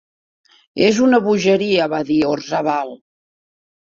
[0.85, 2.95] És una bogeria, va dir Orzabal.